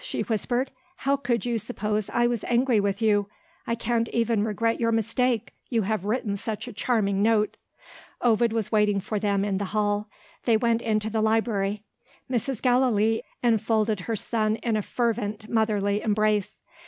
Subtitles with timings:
[0.03, 3.27] she whispered, "how could you suppose I was angry with you?
[3.67, 7.55] I can't even regret your mistake, you have written such a charming note."
[8.19, 10.07] Ovid was waiting for them in the hall.
[10.45, 11.83] They went into the library.
[12.31, 12.63] Mrs.
[12.63, 16.61] Gallilee enfolded her son in a fervent motherly embrace.